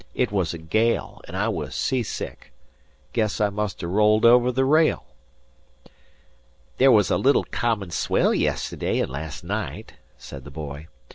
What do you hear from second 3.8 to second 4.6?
have rolled over